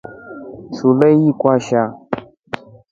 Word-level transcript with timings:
Shule 0.75 1.13
ili 1.15 1.33
kwasha. 1.39 1.93